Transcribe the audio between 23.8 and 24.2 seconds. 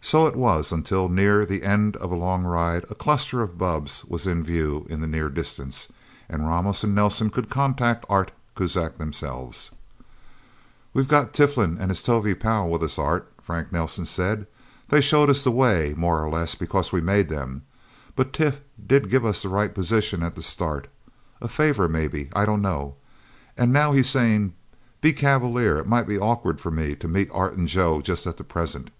he's